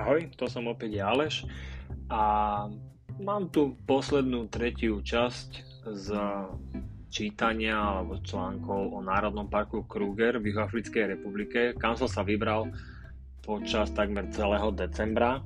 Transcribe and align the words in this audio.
Ahoj, 0.00 0.32
to 0.32 0.48
som 0.48 0.64
opäť 0.64 0.96
Aleš 1.04 1.44
a 2.08 2.64
mám 3.20 3.52
tu 3.52 3.76
poslednú 3.84 4.48
tretiu 4.48 5.04
časť 5.04 5.84
z 5.92 6.06
čítania 7.12 7.76
alebo 7.76 8.16
článkov 8.24 8.96
o 8.96 8.98
Národnom 9.04 9.52
parku 9.52 9.84
Kruger 9.84 10.40
v 10.40 10.56
Juhoafrickej 10.56 11.04
republike, 11.04 11.60
kam 11.76 12.00
som 12.00 12.08
sa 12.08 12.24
vybral 12.24 12.72
počas 13.44 13.92
takmer 13.92 14.24
celého 14.32 14.72
decembra. 14.72 15.44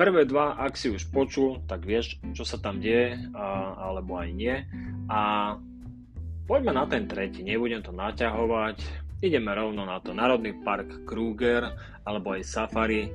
Prvé 0.00 0.24
dva, 0.24 0.56
ak 0.56 0.72
si 0.72 0.88
už 0.88 1.12
počul, 1.12 1.60
tak 1.68 1.84
vieš, 1.84 2.16
čo 2.32 2.48
sa 2.48 2.56
tam 2.56 2.80
deje, 2.80 3.20
alebo 3.76 4.16
aj 4.16 4.28
nie. 4.32 4.56
A 5.12 5.52
poďme 6.48 6.72
na 6.72 6.88
ten 6.88 7.04
tretí, 7.04 7.44
nebudem 7.44 7.84
to 7.84 7.92
naťahovať, 7.92 8.80
ideme 9.20 9.52
rovno 9.52 9.84
na 9.84 10.00
to. 10.00 10.16
Národný 10.16 10.56
park 10.64 11.04
Kruger, 11.04 11.76
alebo 12.08 12.32
aj 12.32 12.42
Safari, 12.48 13.12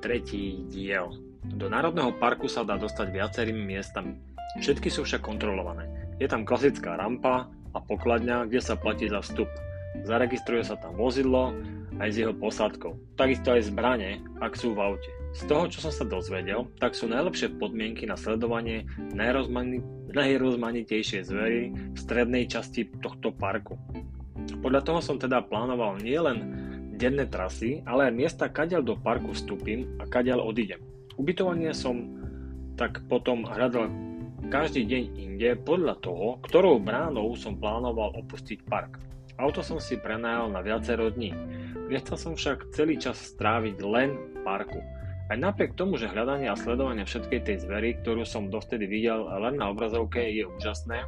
tretí 0.00 0.64
diel. 0.72 1.12
Do 1.44 1.68
Národného 1.68 2.16
parku 2.16 2.48
sa 2.48 2.64
dá 2.64 2.76
dostať 2.76 3.12
viacerými 3.12 3.76
miestami. 3.76 4.16
Všetky 4.60 4.90
sú 4.90 5.06
však 5.06 5.22
kontrolované. 5.22 5.88
Je 6.18 6.26
tam 6.26 6.44
klasická 6.44 6.98
rampa 6.98 7.48
a 7.72 7.78
pokladňa, 7.78 8.50
kde 8.50 8.60
sa 8.60 8.74
platí 8.74 9.06
za 9.06 9.22
vstup. 9.22 9.48
Zaregistruje 10.02 10.66
sa 10.66 10.76
tam 10.76 10.98
vozidlo 10.98 11.54
aj 12.00 12.08
s 12.10 12.16
jeho 12.16 12.34
posádkou. 12.34 13.16
Takisto 13.20 13.52
aj 13.54 13.68
zbranie, 13.70 14.24
ak 14.40 14.56
sú 14.56 14.74
v 14.74 14.82
aute. 14.82 15.10
Z 15.30 15.46
toho, 15.46 15.70
čo 15.70 15.78
som 15.86 15.94
sa 15.94 16.02
dozvedel, 16.02 16.66
tak 16.82 16.98
sú 16.98 17.06
najlepšie 17.06 17.54
podmienky 17.62 18.02
na 18.02 18.18
sledovanie 18.18 18.82
najrozmanitejšie 20.10 21.22
zvery 21.22 21.70
v 21.70 21.98
strednej 21.98 22.50
časti 22.50 22.90
tohto 22.98 23.30
parku. 23.30 23.78
Podľa 24.58 24.82
toho 24.82 24.98
som 24.98 25.22
teda 25.22 25.46
plánoval 25.46 26.02
nielen 26.02 26.69
denné 27.00 27.24
trasy, 27.24 27.80
ale 27.88 28.12
aj 28.12 28.14
miesta, 28.14 28.52
kadiaľ 28.52 28.84
do 28.84 28.94
parku 29.00 29.32
vstúpim 29.32 29.88
a 29.96 30.04
kadiaľ 30.04 30.44
odídem. 30.44 30.84
Ubytovanie 31.16 31.72
som 31.72 32.20
tak 32.76 33.00
potom 33.08 33.48
hľadal 33.48 33.88
každý 34.52 34.84
deň 34.84 35.02
inde 35.16 35.50
podľa 35.64 35.96
toho, 36.04 36.36
ktorou 36.44 36.76
bránou 36.76 37.32
som 37.40 37.56
plánoval 37.56 38.12
opustiť 38.20 38.68
park. 38.68 39.00
Auto 39.40 39.64
som 39.64 39.80
si 39.80 39.96
prenajal 39.96 40.52
na 40.52 40.60
viacero 40.60 41.08
dní. 41.08 41.32
Nechcel 41.88 42.20
som 42.20 42.32
však 42.36 42.76
celý 42.76 43.00
čas 43.00 43.16
stráviť 43.16 43.80
len 43.80 44.12
v 44.12 44.36
parku. 44.44 44.84
Aj 45.30 45.38
napriek 45.38 45.78
tomu, 45.78 45.96
že 45.96 46.10
hľadanie 46.10 46.50
a 46.50 46.58
sledovanie 46.58 47.06
všetkej 47.06 47.40
tej 47.46 47.56
zvery, 47.62 48.02
ktorú 48.02 48.26
som 48.26 48.50
dovtedy 48.50 48.84
videl 48.84 49.24
len 49.30 49.56
na 49.56 49.70
obrazovke, 49.70 50.20
je 50.20 50.44
úžasné, 50.44 51.06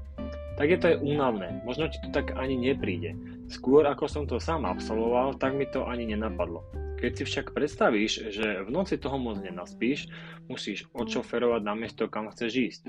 tak 0.63 0.71
je 0.71 0.79
to 0.79 0.91
aj 0.95 1.03
únavné. 1.03 1.49
Možno 1.67 1.91
ti 1.91 1.99
to 1.99 2.15
tak 2.15 2.39
ani 2.39 2.55
nepríde. 2.55 3.19
Skôr 3.51 3.83
ako 3.83 4.07
som 4.07 4.31
to 4.31 4.39
sám 4.39 4.63
absolvoval, 4.63 5.35
tak 5.35 5.59
mi 5.59 5.67
to 5.67 5.83
ani 5.91 6.15
nenapadlo. 6.15 6.63
Keď 7.03 7.11
si 7.19 7.23
však 7.27 7.51
predstavíš, 7.51 8.31
že 8.31 8.63
v 8.63 8.71
noci 8.71 8.95
toho 8.95 9.19
moc 9.19 9.43
nenaspíš, 9.43 10.07
musíš 10.47 10.87
odšoferovať 10.95 11.67
na 11.67 11.75
miesto, 11.75 12.07
kam 12.07 12.31
chceš 12.31 12.53
ísť. 12.55 12.83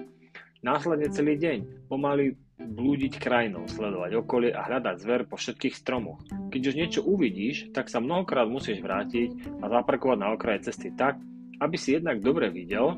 Následne 0.61 1.09
celý 1.09 1.33
deň 1.33 1.89
pomaly 1.89 2.38
blúdiť 2.61 3.17
krajinou, 3.17 3.65
sledovať 3.65 4.21
okolie 4.21 4.53
a 4.53 4.69
hľadať 4.69 4.95
zver 5.02 5.25
po 5.25 5.41
všetkých 5.41 5.73
stromoch. 5.73 6.21
Keď 6.53 6.61
už 6.69 6.77
niečo 6.77 7.02
uvidíš, 7.02 7.73
tak 7.73 7.89
sa 7.89 7.97
mnohokrát 7.97 8.45
musíš 8.45 8.85
vrátiť 8.85 9.58
a 9.65 9.65
zaparkovať 9.65 10.17
na 10.21 10.30
okraje 10.30 10.69
cesty 10.69 10.93
tak, 10.93 11.17
aby 11.58 11.73
si 11.73 11.97
jednak 11.97 12.21
dobre 12.21 12.53
videl, 12.53 12.93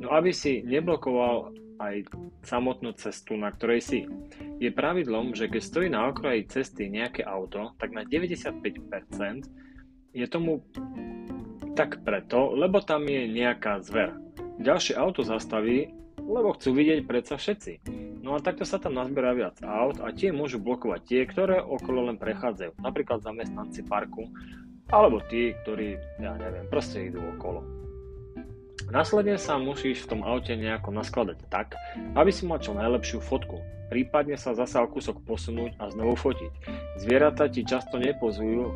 no 0.00 0.08
aby 0.08 0.32
si 0.32 0.64
neblokoval 0.64 1.52
aj 1.78 2.08
samotnú 2.44 2.92
cestu, 2.96 3.36
na 3.36 3.52
ktorej 3.52 3.80
si. 3.80 4.00
Je 4.60 4.72
pravidlom, 4.72 5.36
že 5.36 5.50
keď 5.50 5.62
stojí 5.62 5.88
na 5.92 6.08
okraji 6.08 6.48
cesty 6.48 6.88
nejaké 6.88 7.22
auto, 7.24 7.76
tak 7.76 7.92
na 7.92 8.04
95% 8.04 9.48
je 10.16 10.26
tomu 10.28 10.64
tak 11.76 12.00
preto, 12.00 12.56
lebo 12.56 12.80
tam 12.80 13.04
je 13.04 13.28
nejaká 13.28 13.84
zver. 13.84 14.16
Ďalšie 14.56 14.96
auto 14.96 15.20
zastaví, 15.20 15.92
lebo 16.16 16.56
chcú 16.56 16.72
vidieť 16.72 17.04
predsa 17.04 17.36
všetci. 17.36 17.72
No 18.24 18.34
a 18.34 18.42
takto 18.42 18.66
sa 18.66 18.82
tam 18.82 18.98
nazbiera 18.98 19.36
viac 19.36 19.60
aut 19.62 20.02
a 20.02 20.10
tie 20.10 20.34
môžu 20.34 20.58
blokovať 20.58 21.00
tie, 21.06 21.22
ktoré 21.28 21.62
okolo 21.62 22.10
len 22.10 22.18
prechádzajú. 22.18 22.80
Napríklad 22.82 23.22
zamestnanci 23.22 23.86
parku, 23.86 24.26
alebo 24.90 25.22
tí, 25.30 25.54
ktorí, 25.62 25.94
ja 26.18 26.34
neviem, 26.34 26.66
proste 26.66 27.06
idú 27.06 27.22
okolo. 27.38 27.85
Následne 28.86 29.34
sa 29.34 29.58
musíš 29.58 30.06
v 30.06 30.16
tom 30.16 30.20
aute 30.22 30.54
nejako 30.54 30.94
naskladať 30.94 31.42
tak, 31.50 31.74
aby 32.14 32.30
si 32.30 32.46
mal 32.46 32.62
čo 32.62 32.70
najlepšiu 32.70 33.18
fotku. 33.18 33.58
Prípadne 33.90 34.38
sa 34.38 34.54
zasa 34.54 34.82
o 34.82 34.90
kúsok 34.90 35.22
posunúť 35.26 35.78
a 35.78 35.90
znovu 35.90 36.18
fotiť. 36.18 36.52
Zvieratá 37.02 37.46
ti 37.50 37.62
často 37.62 37.98
nepozujú, 37.98 38.70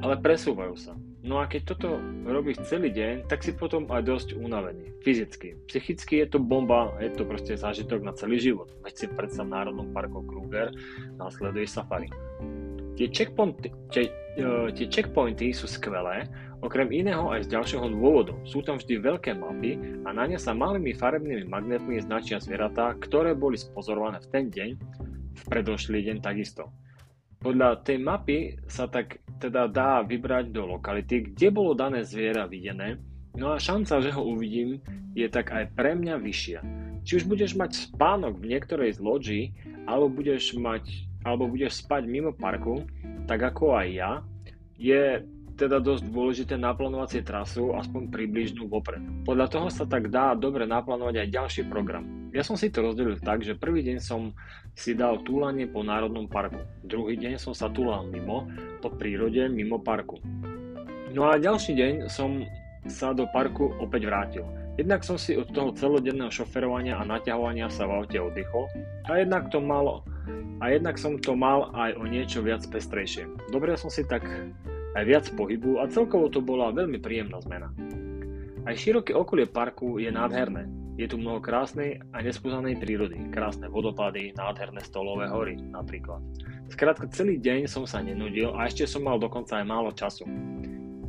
ale 0.00 0.20
presúvajú 0.20 0.76
sa. 0.76 0.92
No 1.22 1.38
a 1.38 1.46
keď 1.46 1.76
toto 1.76 2.02
robíš 2.26 2.66
celý 2.66 2.90
deň, 2.90 3.30
tak 3.30 3.46
si 3.46 3.54
potom 3.54 3.86
aj 3.92 4.02
dosť 4.02 4.28
unavený. 4.34 4.90
Fyzicky. 5.06 5.54
Psychicky 5.70 6.26
je 6.26 6.34
to 6.34 6.38
bomba, 6.42 6.90
je 6.98 7.14
to 7.14 7.22
proste 7.22 7.54
zážitok 7.54 8.02
na 8.02 8.10
celý 8.16 8.42
život. 8.42 8.74
Veď 8.82 8.94
si 8.98 9.06
predstav 9.06 9.46
v 9.46 9.54
Národnom 9.54 9.88
parku 9.94 10.26
Kruger 10.26 10.74
následuješ 11.20 11.78
safari. 11.78 12.10
Tie 12.98 13.08
checkpointy, 13.08 13.70
tie, 13.94 14.10
uh, 14.42 14.68
tie 14.74 14.90
checkpointy 14.90 15.54
sú 15.54 15.70
skvelé, 15.70 16.26
Okrem 16.62 16.94
iného 16.94 17.26
aj 17.34 17.50
z 17.50 17.58
ďalšieho 17.58 17.90
dôvodu. 17.90 18.38
Sú 18.46 18.62
tam 18.62 18.78
vždy 18.78 19.02
veľké 19.02 19.34
mapy 19.34 19.74
a 20.06 20.14
na 20.14 20.30
ne 20.30 20.38
sa 20.38 20.54
malými 20.54 20.94
farebnými 20.94 21.50
magnetmi 21.50 21.98
značia 21.98 22.38
zvieratá, 22.38 22.94
ktoré 23.02 23.34
boli 23.34 23.58
spozorované 23.58 24.22
v 24.22 24.30
ten 24.30 24.44
deň, 24.46 24.70
v 25.34 25.42
predošlý 25.50 26.06
deň 26.06 26.16
takisto. 26.22 26.70
Podľa 27.42 27.82
tej 27.82 27.98
mapy 27.98 28.38
sa 28.70 28.86
tak 28.86 29.18
teda 29.42 29.66
dá 29.66 30.06
vybrať 30.06 30.54
do 30.54 30.78
lokality, 30.78 31.34
kde 31.34 31.50
bolo 31.50 31.74
dané 31.74 32.06
zviera 32.06 32.46
videné, 32.46 33.02
no 33.34 33.50
a 33.50 33.58
šanca, 33.58 33.98
že 33.98 34.14
ho 34.14 34.22
uvidím, 34.22 34.78
je 35.18 35.26
tak 35.26 35.50
aj 35.50 35.74
pre 35.74 35.98
mňa 35.98 36.14
vyššia. 36.22 36.60
Či 37.02 37.12
už 37.18 37.24
budeš 37.26 37.58
mať 37.58 37.74
spánok 37.90 38.38
v 38.38 38.54
niektorej 38.54 38.94
z 38.94 39.00
loďí, 39.02 39.42
alebo 39.90 40.22
budeš 40.22 40.54
mať 40.54 41.10
alebo 41.22 41.46
budeš 41.46 41.86
spať 41.86 42.02
mimo 42.06 42.34
parku, 42.34 42.82
tak 43.30 43.42
ako 43.42 43.78
aj 43.78 43.88
ja, 43.94 44.12
je 44.74 45.22
teda 45.56 45.78
dosť 45.78 46.08
dôležité 46.08 46.54
naplánovať 46.56 47.08
si 47.08 47.20
trasu 47.20 47.76
aspoň 47.76 48.08
približnú 48.08 48.66
vopred. 48.66 49.02
Podľa 49.28 49.46
toho 49.52 49.68
sa 49.68 49.84
tak 49.84 50.08
dá 50.08 50.32
dobre 50.32 50.64
naplánovať 50.64 51.24
aj 51.24 51.28
ďalší 51.32 51.62
program. 51.68 52.30
Ja 52.32 52.40
som 52.40 52.56
si 52.56 52.72
to 52.72 52.80
rozdelil 52.80 53.20
tak, 53.20 53.44
že 53.44 53.58
prvý 53.58 53.84
deň 53.84 53.98
som 54.00 54.32
si 54.72 54.96
dal 54.96 55.20
túlanie 55.20 55.68
po 55.68 55.84
národnom 55.84 56.24
parku. 56.24 56.64
Druhý 56.80 57.20
deň 57.20 57.36
som 57.36 57.52
sa 57.52 57.68
túlal 57.68 58.08
mimo, 58.08 58.48
po 58.80 58.88
prírode, 58.88 59.44
mimo 59.52 59.76
parku. 59.76 60.16
No 61.12 61.28
a 61.28 61.36
ďalší 61.36 61.76
deň 61.76 61.94
som 62.08 62.40
sa 62.88 63.12
do 63.12 63.28
parku 63.30 63.76
opäť 63.78 64.08
vrátil. 64.08 64.44
Jednak 64.80 65.04
som 65.04 65.20
si 65.20 65.36
od 65.36 65.52
toho 65.52 65.76
celodenného 65.76 66.32
šoferovania 66.32 66.96
a 66.96 67.04
naťahovania 67.04 67.68
sa 67.68 67.84
v 67.84 68.00
aute 68.00 68.16
oddychol 68.16 68.72
a 69.04 69.20
jednak 69.20 69.52
to 69.52 69.60
malo 69.60 70.00
a 70.64 70.72
jednak 70.72 70.96
som 70.96 71.20
to 71.20 71.36
mal 71.36 71.68
aj 71.76 71.92
o 72.00 72.08
niečo 72.08 72.40
viac 72.40 72.64
pestrejšie. 72.64 73.28
Dobre 73.52 73.76
som 73.76 73.92
si 73.92 74.06
tak 74.08 74.24
aj 74.92 75.04
viac 75.08 75.26
pohybu 75.32 75.80
a 75.80 75.88
celkovo 75.88 76.28
to 76.28 76.44
bola 76.44 76.72
veľmi 76.72 77.00
príjemná 77.00 77.40
zmena. 77.40 77.72
Aj 78.62 78.74
široké 78.78 79.10
okolie 79.16 79.50
parku 79.50 79.98
je 79.98 80.12
nádherné. 80.12 80.70
Je 81.00 81.08
tu 81.08 81.16
mnoho 81.16 81.40
krásnej 81.40 82.04
a 82.12 82.20
nespúzanej 82.20 82.76
prírody, 82.76 83.32
krásne 83.32 83.66
vodopady, 83.66 84.36
nádherné 84.36 84.84
stolové 84.84 85.24
hory 85.26 85.56
napríklad. 85.56 86.20
Skrátka 86.68 87.08
celý 87.10 87.40
deň 87.40 87.64
som 87.64 87.88
sa 87.88 88.04
nenudil 88.04 88.52
a 88.52 88.68
ešte 88.68 88.84
som 88.84 89.02
mal 89.02 89.16
dokonca 89.16 89.56
aj 89.56 89.64
málo 89.66 89.90
času. 89.96 90.28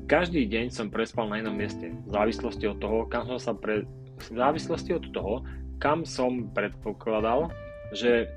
Každý 0.08 0.48
deň 0.48 0.72
som 0.72 0.88
prespal 0.88 1.28
na 1.28 1.44
inom 1.44 1.56
mieste, 1.56 1.92
v 1.92 2.10
závislosti 2.10 2.66
od 2.68 2.80
toho, 2.80 3.08
kam 3.12 3.28
som 3.28 3.40
sa 3.40 3.54
pre... 3.56 3.84
v 4.20 4.36
závislosti 4.36 4.92
od 4.96 5.06
toho, 5.12 5.44
kam 5.84 6.08
som 6.08 6.48
predpokladal, 6.56 7.52
že 7.92 8.32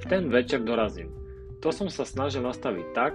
v 0.00 0.04
ten 0.06 0.30
večer 0.30 0.62
dorazím. 0.62 1.10
To 1.66 1.74
som 1.74 1.90
sa 1.90 2.06
snažil 2.06 2.46
nastaviť 2.46 2.86
tak, 2.94 3.14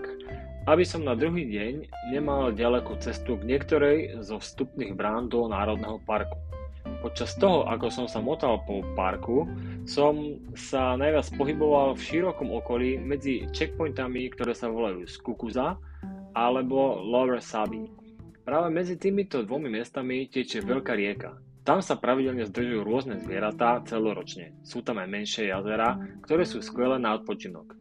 aby 0.69 0.83
som 0.85 1.01
na 1.01 1.17
druhý 1.17 1.49
deň 1.49 1.73
nemal 2.13 2.53
ďalekú 2.53 3.01
cestu 3.01 3.33
k 3.37 3.47
niektorej 3.49 4.21
zo 4.21 4.37
vstupných 4.37 4.93
brán 4.93 5.25
do 5.25 5.49
Národného 5.49 5.97
parku. 6.05 6.37
Počas 7.01 7.33
toho, 7.41 7.65
ako 7.65 7.89
som 7.89 8.05
sa 8.05 8.21
motal 8.21 8.61
po 8.69 8.85
parku, 8.93 9.49
som 9.89 10.37
sa 10.53 10.93
najviac 10.93 11.33
pohyboval 11.33 11.97
v 11.97 12.05
širokom 12.05 12.53
okolí 12.53 13.01
medzi 13.01 13.49
checkpointami, 13.49 14.29
ktoré 14.37 14.53
sa 14.53 14.69
volajú 14.69 15.09
Skukuza 15.09 15.81
alebo 16.37 17.01
Lower 17.01 17.41
Sabi. 17.41 17.89
Práve 18.45 18.69
medzi 18.69 19.01
týmito 19.01 19.41
dvomi 19.41 19.69
miestami 19.69 20.29
tečie 20.29 20.61
veľká 20.61 20.93
rieka. 20.93 21.41
Tam 21.61 21.77
sa 21.77 21.97
pravidelne 21.97 22.45
zdržujú 22.49 22.81
rôzne 22.81 23.21
zvieratá 23.21 23.85
celoročne. 23.85 24.57
Sú 24.65 24.81
tam 24.81 24.97
aj 24.97 25.09
menšie 25.09 25.53
jazera, 25.53 25.93
ktoré 26.25 26.41
sú 26.41 26.57
skvelé 26.61 26.97
na 26.97 27.13
odpočinok. 27.17 27.77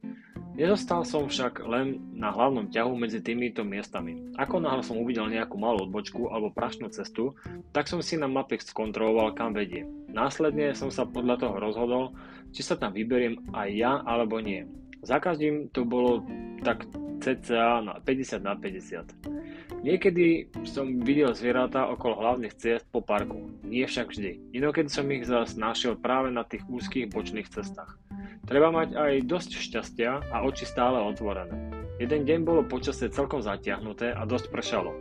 Nezostal 0.61 1.09
som 1.09 1.25
však 1.25 1.65
len 1.65 2.05
na 2.13 2.29
hlavnom 2.29 2.69
ťahu 2.69 2.93
medzi 2.93 3.25
týmito 3.25 3.65
miestami. 3.65 4.21
Ako 4.37 4.61
náhle 4.61 4.85
som 4.85 5.01
uvidel 5.01 5.25
nejakú 5.33 5.57
malú 5.57 5.89
odbočku 5.89 6.29
alebo 6.29 6.53
prašnú 6.53 6.93
cestu, 6.93 7.33
tak 7.73 7.89
som 7.89 8.05
si 8.05 8.21
na 8.21 8.29
mape 8.29 8.61
skontroloval, 8.61 9.33
kam 9.33 9.57
vedie. 9.57 9.89
Následne 10.13 10.77
som 10.77 10.93
sa 10.93 11.09
podľa 11.09 11.41
toho 11.41 11.57
rozhodol, 11.57 12.13
či 12.53 12.61
sa 12.61 12.77
tam 12.77 12.93
vyberiem 12.93 13.41
aj 13.57 13.69
ja 13.73 14.05
alebo 14.05 14.37
nie. 14.37 14.69
Za 15.01 15.17
každým 15.17 15.73
to 15.73 15.89
bolo 15.89 16.29
tak 16.61 16.85
cca 17.25 17.81
na 17.81 17.97
50 18.05 18.45
na 18.45 18.53
50. 18.53 19.50
Niekedy 19.81 20.53
som 20.69 21.01
videl 21.01 21.33
zvieratá 21.33 21.89
okolo 21.89 22.21
hlavných 22.21 22.53
ciest 22.53 22.85
po 22.93 23.01
parku, 23.01 23.49
nie 23.65 23.89
však 23.89 24.13
vždy. 24.13 24.53
Inokedy 24.53 24.93
som 24.93 25.09
ich 25.09 25.25
zase 25.25 25.57
našiel 25.57 25.97
práve 25.97 26.29
na 26.29 26.45
tých 26.45 26.69
úzkých 26.69 27.09
bočných 27.09 27.49
cestách. 27.49 27.97
Treba 28.45 28.69
mať 28.69 28.93
aj 28.93 29.13
dosť 29.25 29.51
šťastia 29.57 30.11
a 30.37 30.45
oči 30.45 30.69
stále 30.69 31.01
otvorené. 31.01 31.57
Jeden 31.97 32.29
deň 32.29 32.45
bolo 32.45 32.61
počasie 32.61 33.09
celkom 33.09 33.41
zatiahnuté 33.41 34.13
a 34.13 34.29
dosť 34.29 34.53
pršalo. 34.53 34.93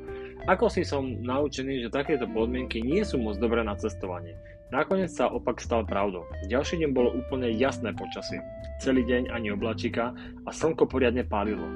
Ako 0.47 0.71
si 0.71 0.87
som 0.87 1.03
naučený, 1.03 1.83
že 1.83 1.91
takéto 1.91 2.23
podmienky 2.31 2.79
nie 2.79 3.03
sú 3.03 3.19
moc 3.19 3.35
dobré 3.35 3.59
na 3.67 3.75
cestovanie. 3.75 4.39
Nakoniec 4.71 5.11
sa 5.11 5.27
opak 5.27 5.59
stal 5.59 5.83
pravdou. 5.83 6.23
Ďalší 6.47 6.79
deň 6.79 6.91
bolo 6.95 7.11
úplne 7.19 7.51
jasné 7.51 7.91
počasie. 7.91 8.39
Celý 8.79 9.03
deň 9.03 9.27
ani 9.27 9.51
oblačika 9.51 10.15
a 10.47 10.49
slnko 10.55 10.87
poriadne 10.87 11.27
pálilo. 11.27 11.67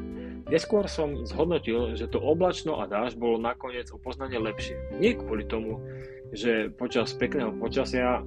Neskôr 0.52 0.92
som 0.92 1.24
zhodnotil, 1.24 1.96
že 1.96 2.12
to 2.12 2.20
oblačno 2.20 2.84
a 2.84 2.88
dáž 2.90 3.16
bolo 3.16 3.40
nakoniec 3.40 3.88
o 3.96 3.98
poznanie 3.98 4.38
lepšie. 4.38 4.76
Nie 5.00 5.16
kvôli 5.16 5.48
tomu, 5.48 5.80
že 6.36 6.68
počas 6.76 7.16
pekného 7.16 7.56
počasia 7.58 8.22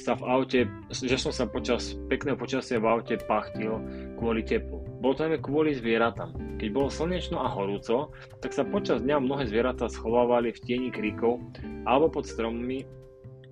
sa 0.00 0.16
v 0.16 0.22
aute, 0.24 0.60
že 0.88 1.20
som 1.20 1.28
sa 1.28 1.44
počas 1.44 1.92
pekného 2.08 2.34
počasia 2.34 2.80
v 2.80 2.88
aute 2.88 3.20
pachtil 3.20 3.78
kvôli 4.16 4.40
teplu. 4.40 4.80
Bolo 5.00 5.12
to 5.12 5.28
najmä 5.28 5.38
kvôli 5.44 5.76
zvieratám. 5.76 6.32
Keď 6.56 6.68
bolo 6.72 6.88
slnečno 6.88 7.40
a 7.40 7.52
horúco, 7.52 8.12
tak 8.40 8.56
sa 8.56 8.64
počas 8.64 9.04
dňa 9.04 9.20
mnohé 9.20 9.44
zvieratá 9.48 9.92
schovávali 9.92 10.56
v 10.56 10.62
tieni 10.64 10.88
kríkov 10.88 11.40
alebo 11.84 12.08
pod 12.08 12.24
strommi, 12.24 12.84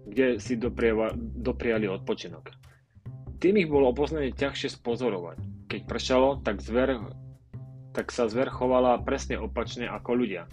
kde 0.08 0.40
si 0.40 0.56
dopriali 0.56 1.84
odpočinok. 1.84 2.48
Tým 3.38 3.54
ich 3.60 3.68
bolo 3.68 3.92
opoznanie 3.92 4.32
ťažšie 4.32 4.80
spozorovať. 4.80 5.68
Keď 5.68 5.80
pršalo, 5.84 6.40
tak 6.40 6.64
zver 6.64 6.96
tak 7.92 8.12
sa 8.12 8.28
zver 8.28 8.52
chovala 8.52 9.00
presne 9.00 9.40
opačne 9.40 9.88
ako 9.88 10.10
ľudia. 10.14 10.44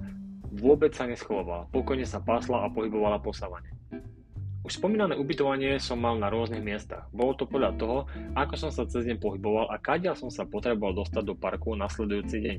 Vôbec 0.56 0.96
sa 0.96 1.04
neschovala, 1.04 1.68
pokojne 1.70 2.08
sa 2.08 2.24
pásla 2.24 2.64
a 2.64 2.72
pohybovala 2.72 3.20
po 3.20 3.36
savane. 3.36 3.76
Už 4.66 4.82
spomínané 4.82 5.14
ubytovanie 5.14 5.78
som 5.78 6.02
mal 6.02 6.18
na 6.18 6.26
rôznych 6.34 6.64
miestach. 6.64 7.06
Bolo 7.14 7.38
to 7.38 7.46
podľa 7.46 7.78
toho, 7.78 7.98
ako 8.34 8.54
som 8.58 8.72
sa 8.74 8.90
cez 8.90 9.06
deň 9.06 9.22
pohyboval 9.22 9.70
a 9.70 9.78
kadiaľ 9.78 10.18
som 10.18 10.34
sa 10.34 10.42
potreboval 10.42 10.98
dostať 10.98 11.22
do 11.22 11.38
parku 11.38 11.78
nasledujúci 11.78 12.38
deň. 12.42 12.58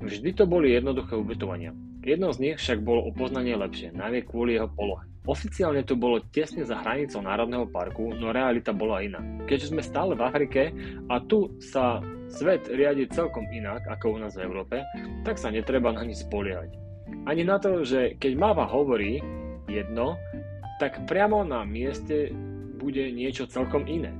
Vždy 0.00 0.30
to 0.32 0.48
boli 0.48 0.72
jednoduché 0.72 1.12
ubytovania. 1.12 1.76
Jedno 2.02 2.34
z 2.34 2.42
nich 2.42 2.58
však 2.58 2.82
bolo 2.82 3.06
o 3.06 3.14
poznanie 3.14 3.54
lepšie, 3.54 3.94
najmä 3.94 4.26
kvôli 4.26 4.58
jeho 4.58 4.66
polohe. 4.66 5.06
Oficiálne 5.22 5.86
to 5.86 5.94
bolo 5.94 6.18
tesne 6.34 6.66
za 6.66 6.82
hranicou 6.82 7.22
Národného 7.22 7.70
parku, 7.70 8.10
no 8.10 8.34
realita 8.34 8.74
bola 8.74 9.06
iná. 9.06 9.22
Keďže 9.46 9.70
sme 9.70 9.86
stále 9.86 10.18
v 10.18 10.26
Afrike 10.26 10.74
a 11.06 11.22
tu 11.22 11.54
sa 11.62 12.02
svet 12.26 12.66
riadi 12.66 13.06
celkom 13.06 13.46
inak 13.54 13.86
ako 13.86 14.18
u 14.18 14.18
nás 14.18 14.34
v 14.34 14.42
Európe, 14.42 14.82
tak 15.22 15.38
sa 15.38 15.54
netreba 15.54 15.94
na 15.94 16.02
nič 16.02 16.26
spoliehať. 16.26 16.74
Ani 17.30 17.46
na 17.46 17.62
to, 17.62 17.86
že 17.86 18.18
keď 18.18 18.32
máva 18.34 18.66
hovorí 18.66 19.22
jedno, 19.70 20.18
tak 20.82 21.06
priamo 21.06 21.46
na 21.46 21.62
mieste 21.62 22.34
bude 22.82 23.14
niečo 23.14 23.46
celkom 23.46 23.86
iné. 23.86 24.10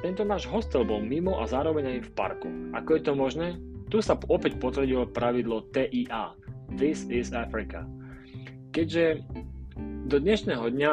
Tento 0.00 0.24
náš 0.24 0.48
hostel 0.48 0.88
bol 0.88 1.04
mimo 1.04 1.36
a 1.36 1.44
zároveň 1.44 2.00
aj 2.00 2.08
v 2.08 2.10
parku. 2.16 2.48
Ako 2.72 2.96
je 2.96 3.02
to 3.04 3.12
možné? 3.12 3.60
Tu 3.92 4.00
sa 4.00 4.16
opäť 4.16 4.56
potvrdilo 4.56 5.12
pravidlo 5.12 5.68
TIA. 5.68 6.32
This 6.74 7.06
is 7.06 7.30
Africa. 7.30 7.86
Keďže 8.74 9.22
do 10.10 10.18
dnešného 10.18 10.74
dňa 10.74 10.92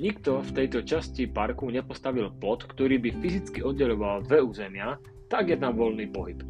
nikto 0.00 0.40
v 0.40 0.50
tejto 0.56 0.80
časti 0.88 1.28
parku 1.28 1.68
nepostavil 1.68 2.32
plot, 2.32 2.64
ktorý 2.64 2.96
by 2.96 3.10
fyzicky 3.20 3.60
oddeloval 3.60 4.24
dve 4.24 4.40
územia, 4.40 4.96
tak 5.28 5.52
je 5.52 5.60
tam 5.60 5.76
voľný 5.76 6.08
pohyb. 6.08 6.40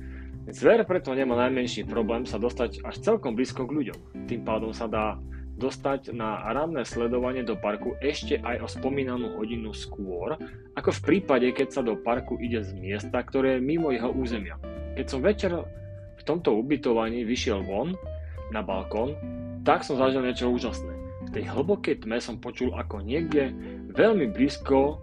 Zver 0.54 0.86
preto 0.86 1.10
nemá 1.10 1.34
najmenší 1.42 1.90
problém 1.90 2.22
sa 2.22 2.38
dostať 2.38 2.86
až 2.86 3.02
celkom 3.02 3.34
blízko 3.34 3.66
k 3.66 3.74
ľuďom. 3.82 4.30
Tým 4.30 4.46
pádom 4.46 4.70
sa 4.70 4.86
dá 4.86 5.18
dostať 5.58 6.14
na 6.14 6.46
ranné 6.54 6.86
sledovanie 6.86 7.42
do 7.42 7.58
parku 7.58 7.98
ešte 7.98 8.38
aj 8.38 8.62
o 8.62 8.68
spomínanú 8.70 9.42
hodinu 9.42 9.74
skôr, 9.74 10.38
ako 10.78 10.94
v 10.94 11.00
prípade, 11.02 11.50
keď 11.50 11.68
sa 11.74 11.82
do 11.82 11.98
parku 11.98 12.38
ide 12.38 12.62
z 12.62 12.78
miesta, 12.78 13.26
ktoré 13.26 13.58
je 13.58 13.66
mimo 13.66 13.90
jeho 13.90 14.14
územia. 14.14 14.54
Keď 14.94 15.06
som 15.10 15.18
večer 15.18 15.50
v 16.14 16.22
tomto 16.22 16.54
ubytovaní 16.54 17.26
vyšiel 17.26 17.66
von 17.66 17.98
na 18.52 18.64
balkón, 18.64 19.14
tak 19.62 19.84
som 19.84 20.00
zažil 20.00 20.24
niečo 20.24 20.48
úžasné. 20.48 20.94
V 21.28 21.30
tej 21.36 21.44
hlbokej 21.44 22.08
tme 22.08 22.16
som 22.24 22.40
počul, 22.40 22.72
ako 22.72 23.04
niekde 23.04 23.52
veľmi 23.92 24.32
blízko, 24.32 25.02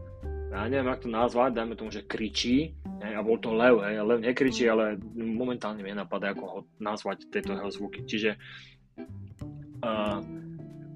ja 0.50 0.66
neviem, 0.72 0.90
ako 0.90 1.06
to 1.06 1.10
nazvať, 1.12 1.50
dajme 1.54 1.76
tomu, 1.78 1.92
že 1.92 2.08
kričí, 2.08 2.74
a 3.04 3.22
bol 3.22 3.38
to 3.38 3.54
lev, 3.54 3.84
hej, 3.86 4.02
lev 4.02 4.20
nekričí, 4.24 4.66
ale 4.66 4.98
momentálne 5.14 5.84
mi 5.84 5.94
napadá, 5.94 6.34
ako 6.34 6.44
ho 6.48 6.60
nazvať 6.82 7.30
tieto 7.30 7.54
jeho 7.54 7.70
zvuky. 7.70 8.08
Čiže 8.08 8.40
uh, 9.84 10.20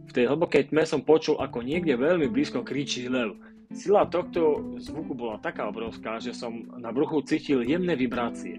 v 0.09 0.11
tej 0.15 0.25
hlbokej 0.25 0.73
tme 0.73 0.87
som 0.89 1.05
počul, 1.05 1.37
ako 1.37 1.61
niekde 1.61 1.93
veľmi 1.99 2.31
blízko 2.31 2.65
kričí 2.65 3.05
lev. 3.05 3.37
Sila 3.69 4.09
tohto 4.09 4.73
zvuku 4.81 5.13
bola 5.13 5.37
taká 5.37 5.69
obrovská, 5.69 6.17
že 6.17 6.33
som 6.33 6.65
na 6.81 6.89
bruchu 6.89 7.21
cítil 7.21 7.61
jemné 7.61 7.93
vibrácie. 7.93 8.57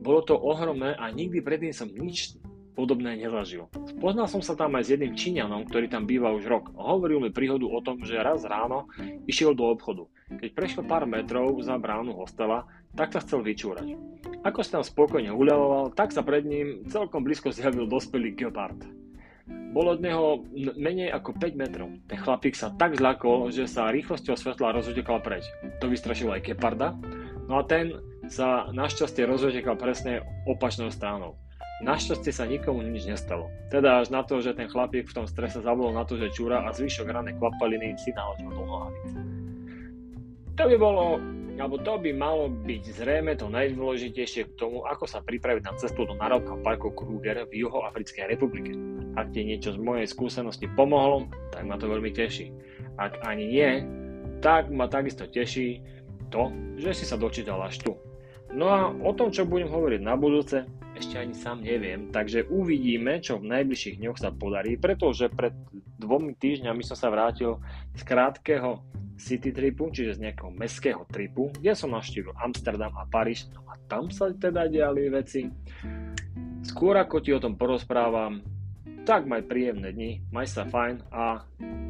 Bolo 0.00 0.24
to 0.24 0.38
ohromné 0.38 0.96
a 0.96 1.12
nikdy 1.12 1.44
predtým 1.44 1.76
som 1.76 1.92
nič 1.92 2.40
podobné 2.76 3.16
nezažil. 3.16 3.72
Poznal 3.96 4.28
som 4.28 4.44
sa 4.44 4.52
tam 4.52 4.76
aj 4.76 4.84
s 4.84 4.92
jedným 4.92 5.16
Číňanom, 5.16 5.64
ktorý 5.64 5.88
tam 5.88 6.04
býva 6.04 6.36
už 6.36 6.44
rok. 6.44 6.64
Hovoril 6.76 7.24
mi 7.24 7.32
príhodu 7.32 7.64
o 7.64 7.80
tom, 7.80 8.04
že 8.04 8.20
raz 8.20 8.44
ráno 8.44 8.92
išiel 9.24 9.56
do 9.56 9.72
obchodu. 9.72 10.04
Keď 10.28 10.50
prešiel 10.52 10.84
pár 10.84 11.08
metrov 11.08 11.56
za 11.64 11.80
bránu 11.80 12.12
hostela, 12.12 12.68
tak 12.92 13.16
sa 13.16 13.24
chcel 13.24 13.40
vyčúrať. 13.40 13.96
Ako 14.44 14.60
sa 14.60 14.78
tam 14.78 14.84
spokojne 14.84 15.32
uľavoval, 15.32 15.96
tak 15.96 16.12
sa 16.12 16.20
pred 16.20 16.44
ním 16.44 16.84
celkom 16.86 17.24
blízko 17.24 17.48
zjavil 17.48 17.88
dospelý 17.88 18.36
geopard. 18.36 18.76
Bolo 19.46 19.94
od 19.94 20.02
neho 20.02 20.42
menej 20.74 21.12
ako 21.14 21.38
5 21.38 21.54
metrov. 21.54 21.88
Ten 22.10 22.18
chlapík 22.18 22.58
sa 22.58 22.74
tak 22.74 22.98
zľakol, 22.98 23.54
že 23.54 23.70
sa 23.70 23.92
rýchlosťou 23.94 24.34
svetla 24.34 24.74
rozutekal 24.74 25.22
preč. 25.22 25.46
To 25.78 25.86
vystrašilo 25.86 26.34
aj 26.34 26.44
geparda. 26.50 26.98
No 27.46 27.60
a 27.60 27.62
ten 27.62 27.94
sa 28.26 28.66
našťastie 28.74 29.22
rozutekal 29.22 29.78
presne 29.78 30.26
opačnou 30.50 30.90
stranou. 30.90 31.38
Našťastie 31.76 32.32
sa 32.32 32.48
nikomu 32.48 32.80
nič 32.80 33.04
nestalo. 33.04 33.52
Teda 33.68 34.00
až 34.00 34.08
na 34.08 34.24
to, 34.24 34.40
že 34.40 34.56
ten 34.56 34.64
chlapík 34.64 35.12
v 35.12 35.16
tom 35.22 35.26
strese 35.28 35.60
zavolal 35.60 35.92
na 35.92 36.08
to, 36.08 36.16
že 36.16 36.32
čúra 36.32 36.64
a 36.64 36.72
zvyšok 36.72 37.12
ranej 37.12 37.36
kvapaliny 37.36 37.92
si 38.00 38.16
naložil 38.16 38.48
do 38.48 38.64
nohavic. 38.64 39.08
To 40.56 40.62
by 40.72 40.76
bolo, 40.80 41.20
alebo 41.60 41.76
to 41.84 42.00
by 42.00 42.16
malo 42.16 42.48
byť 42.48 42.82
zrejme 42.96 43.36
to 43.36 43.52
najdôležitejšie 43.52 44.48
k 44.48 44.56
tomu, 44.56 44.88
ako 44.88 45.04
sa 45.04 45.20
pripraviť 45.20 45.68
na 45.68 45.76
cestu 45.76 46.08
do 46.08 46.16
Národného 46.16 46.64
parku 46.64 46.96
Kruger 46.96 47.44
v 47.44 47.68
Juhoafrickej 47.68 48.24
republike. 48.24 48.72
Ak 49.20 49.36
ti 49.36 49.44
niečo 49.44 49.76
z 49.76 49.80
mojej 49.80 50.08
skúsenosti 50.08 50.72
pomohlo, 50.72 51.28
tak 51.52 51.68
ma 51.68 51.76
to 51.76 51.92
veľmi 51.92 52.08
teší. 52.08 52.56
Ak 52.96 53.20
ani 53.20 53.52
nie, 53.52 53.84
tak 54.40 54.72
ma 54.72 54.88
takisto 54.88 55.28
teší 55.28 55.84
to, 56.32 56.48
že 56.80 56.96
si 56.96 57.04
sa 57.04 57.20
dočítal 57.20 57.60
až 57.60 57.84
tu. 57.84 57.92
No 58.56 58.72
a 58.72 58.88
o 58.88 59.12
tom, 59.12 59.28
čo 59.28 59.44
budem 59.44 59.68
hovoriť 59.68 60.00
na 60.00 60.16
budúce, 60.16 60.64
ešte 60.96 61.20
ani 61.20 61.36
sám 61.36 61.60
neviem, 61.60 62.08
takže 62.08 62.48
uvidíme, 62.48 63.20
čo 63.20 63.36
v 63.36 63.52
najbližších 63.52 64.00
dňoch 64.00 64.16
sa 64.16 64.32
podarí, 64.32 64.80
pretože 64.80 65.28
pred 65.28 65.52
dvomi 66.00 66.32
týždňami 66.32 66.80
som 66.80 66.96
sa 66.96 67.12
vrátil 67.12 67.60
z 67.92 68.02
krátkeho 68.02 68.80
city 69.16 69.52
tripu, 69.52 69.92
čiže 69.92 70.16
z 70.16 70.22
nejakého 70.28 70.52
mestského 70.52 71.04
tripu, 71.08 71.52
kde 71.56 71.72
som 71.72 71.92
navštívil 71.92 72.36
Amsterdam 72.36 72.92
a 72.96 73.08
Paríž, 73.08 73.48
no 73.52 73.64
a 73.68 73.76
tam 73.88 74.08
sa 74.12 74.32
teda 74.32 74.68
diali 74.68 75.08
veci. 75.08 75.48
Skôr 76.64 76.96
ako 76.96 77.20
ti 77.20 77.32
o 77.32 77.40
tom 77.40 77.56
porozprávam, 77.56 78.44
tak 79.06 79.24
maj 79.24 79.46
príjemné 79.46 79.94
dni, 79.94 80.10
maj 80.34 80.50
sa 80.50 80.66
fajn 80.66 81.12
a 81.14 81.44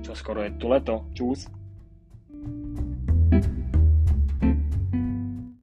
čo 0.05 0.13
skoro 0.13 0.45
je 0.45 0.55
tu 0.59 0.69
leto, 0.69 1.09
čus. 1.17 1.49